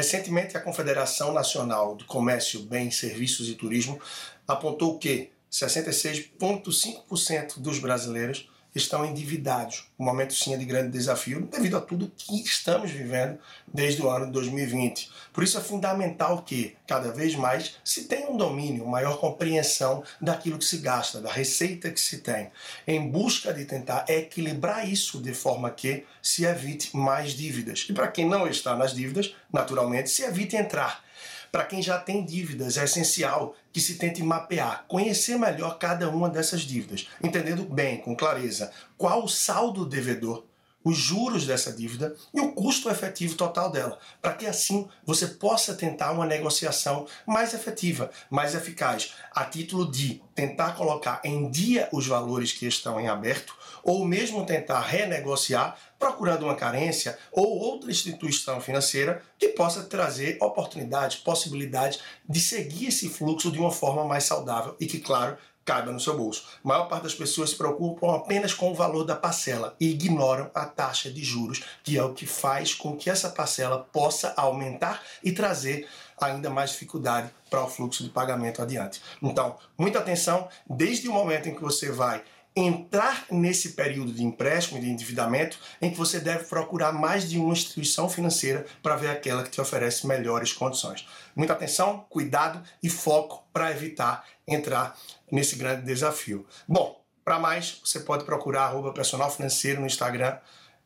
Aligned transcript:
Recentemente, 0.00 0.56
a 0.56 0.60
Confederação 0.62 1.30
Nacional 1.30 1.94
do 1.94 2.06
Comércio, 2.06 2.62
Bens, 2.62 2.96
Serviços 2.96 3.50
e 3.50 3.54
Turismo 3.54 4.00
apontou 4.48 4.98
que 4.98 5.30
66,5% 5.52 7.58
dos 7.58 7.78
brasileiros 7.78 8.48
estão 8.74 9.04
endividados. 9.04 9.86
Um 9.98 10.04
momento 10.04 10.34
sim 10.34 10.54
é 10.54 10.56
de 10.56 10.64
grande 10.64 10.90
desafio 10.90 11.46
devido 11.46 11.76
a 11.76 11.80
tudo 11.80 12.12
que 12.16 12.42
estamos 12.42 12.90
vivendo 12.90 13.38
desde 13.66 14.02
o 14.02 14.08
ano 14.08 14.26
de 14.26 14.32
2020. 14.32 15.10
Por 15.32 15.44
isso 15.44 15.58
é 15.58 15.60
fundamental 15.60 16.42
que 16.42 16.76
cada 16.86 17.10
vez 17.10 17.34
mais 17.34 17.76
se 17.84 18.04
tenha 18.04 18.30
um 18.30 18.36
domínio, 18.36 18.86
maior 18.86 19.18
compreensão 19.18 20.02
daquilo 20.20 20.58
que 20.58 20.64
se 20.64 20.78
gasta, 20.78 21.20
da 21.20 21.30
receita 21.30 21.90
que 21.90 22.00
se 22.00 22.18
tem, 22.18 22.50
em 22.86 23.10
busca 23.10 23.52
de 23.52 23.64
tentar 23.64 24.04
equilibrar 24.08 24.88
isso 24.88 25.20
de 25.20 25.34
forma 25.34 25.70
que 25.70 26.04
se 26.22 26.44
evite 26.44 26.96
mais 26.96 27.32
dívidas. 27.32 27.86
E 27.88 27.92
para 27.92 28.08
quem 28.08 28.28
não 28.28 28.46
está 28.46 28.76
nas 28.76 28.94
dívidas, 28.94 29.34
naturalmente 29.52 30.10
se 30.10 30.22
evite 30.22 30.56
entrar 30.56 31.02
para 31.50 31.64
quem 31.64 31.82
já 31.82 31.98
tem 31.98 32.24
dívidas, 32.24 32.76
é 32.76 32.84
essencial 32.84 33.56
que 33.72 33.80
se 33.80 33.96
tente 33.96 34.22
mapear, 34.22 34.84
conhecer 34.88 35.38
melhor 35.38 35.78
cada 35.78 36.08
uma 36.08 36.28
dessas 36.28 36.62
dívidas, 36.62 37.08
entendendo 37.22 37.64
bem, 37.64 37.98
com 37.98 38.16
clareza, 38.16 38.72
qual 38.96 39.24
o 39.24 39.28
saldo 39.28 39.86
devedor 39.86 40.44
os 40.82 40.96
juros 40.96 41.46
dessa 41.46 41.72
dívida 41.72 42.14
e 42.32 42.40
o 42.40 42.52
custo 42.52 42.88
efetivo 42.88 43.36
total 43.36 43.70
dela, 43.70 43.98
para 44.20 44.32
que 44.32 44.46
assim 44.46 44.88
você 45.04 45.26
possa 45.26 45.74
tentar 45.74 46.12
uma 46.12 46.26
negociação 46.26 47.06
mais 47.26 47.52
efetiva, 47.52 48.10
mais 48.30 48.54
eficaz, 48.54 49.14
a 49.32 49.44
título 49.44 49.90
de 49.90 50.22
tentar 50.34 50.72
colocar 50.72 51.20
em 51.24 51.50
dia 51.50 51.88
os 51.92 52.06
valores 52.06 52.52
que 52.52 52.66
estão 52.66 52.98
em 52.98 53.08
aberto 53.08 53.54
ou 53.82 54.04
mesmo 54.04 54.44
tentar 54.46 54.80
renegociar 54.80 55.76
procurando 55.98 56.44
uma 56.44 56.54
carência 56.54 57.18
ou 57.30 57.58
outra 57.58 57.90
instituição 57.90 58.60
financeira 58.60 59.22
que 59.38 59.48
possa 59.48 59.82
trazer 59.84 60.38
oportunidades, 60.40 61.18
possibilidades 61.18 62.00
de 62.28 62.40
seguir 62.40 62.88
esse 62.88 63.08
fluxo 63.08 63.50
de 63.50 63.58
uma 63.58 63.70
forma 63.70 64.04
mais 64.04 64.24
saudável 64.24 64.74
e 64.80 64.86
que, 64.86 64.98
claro, 64.98 65.36
caiba 65.64 65.92
no 65.92 66.00
seu 66.00 66.16
bolso. 66.16 66.46
A 66.64 66.68
maior 66.68 66.88
parte 66.88 67.04
das 67.04 67.14
pessoas 67.14 67.50
se 67.50 67.56
preocupam 67.56 68.16
apenas 68.16 68.54
com 68.54 68.72
o 68.72 68.74
valor 68.74 69.04
da 69.04 69.14
parcela 69.14 69.76
e 69.78 69.90
ignoram 69.90 70.50
a 70.54 70.64
taxa 70.64 71.10
de 71.10 71.22
juros, 71.22 71.62
que 71.84 71.96
é 71.96 72.02
o 72.02 72.14
que 72.14 72.26
faz 72.26 72.74
com 72.74 72.96
que 72.96 73.10
essa 73.10 73.28
parcela 73.28 73.86
possa 73.92 74.32
aumentar 74.36 75.02
e 75.22 75.32
trazer 75.32 75.86
ainda 76.20 76.50
mais 76.50 76.70
dificuldade 76.70 77.30
para 77.48 77.62
o 77.62 77.68
fluxo 77.68 78.02
de 78.02 78.10
pagamento 78.10 78.60
adiante. 78.60 79.00
Então, 79.22 79.56
muita 79.78 79.98
atenção 79.98 80.48
desde 80.68 81.08
o 81.08 81.12
momento 81.12 81.48
em 81.48 81.54
que 81.54 81.62
você 81.62 81.90
vai 81.90 82.22
entrar 82.54 83.26
nesse 83.30 83.70
período 83.70 84.12
de 84.12 84.24
empréstimo 84.24 84.78
e 84.78 84.80
de 84.80 84.90
endividamento 84.90 85.58
em 85.80 85.90
que 85.90 85.96
você 85.96 86.18
deve 86.18 86.44
procurar 86.44 86.92
mais 86.92 87.28
de 87.28 87.38
uma 87.38 87.52
instituição 87.52 88.08
financeira 88.08 88.66
para 88.82 88.96
ver 88.96 89.08
aquela 89.08 89.42
que 89.42 89.50
te 89.50 89.60
oferece 89.60 90.06
melhores 90.06 90.52
condições. 90.52 91.06
Muita 91.34 91.52
atenção, 91.52 92.04
cuidado 92.08 92.62
e 92.82 92.88
foco 92.88 93.44
para 93.52 93.70
evitar 93.70 94.24
entrar 94.46 94.96
nesse 95.30 95.56
grande 95.56 95.82
desafio. 95.82 96.46
Bom, 96.66 97.00
para 97.24 97.38
mais, 97.38 97.80
você 97.84 98.00
pode 98.00 98.24
procurar 98.24 98.64
arroba 98.64 98.92
personal 98.92 99.30
financeiro 99.30 99.80
no 99.80 99.86
Instagram 99.86 100.36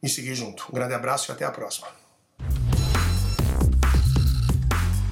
e 0.02 0.08
seguir 0.08 0.34
junto. 0.34 0.66
Um 0.70 0.74
grande 0.74 0.92
abraço 0.92 1.30
e 1.30 1.32
até 1.32 1.44
a 1.44 1.50
próxima. 1.50 2.03